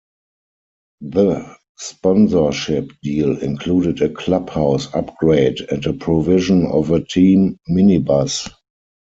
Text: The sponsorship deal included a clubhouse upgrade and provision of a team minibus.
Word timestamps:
The 1.01 1.57
sponsorship 1.77 2.91
deal 3.03 3.37
included 3.37 4.01
a 4.01 4.09
clubhouse 4.09 4.91
upgrade 4.95 5.61
and 5.69 6.01
provision 6.01 6.65
of 6.65 6.89
a 6.89 7.01
team 7.05 7.59
minibus. 7.69 8.49